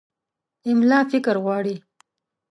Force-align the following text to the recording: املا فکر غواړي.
املا 0.69 0.99
فکر 1.11 1.35
غواړي. 1.43 1.75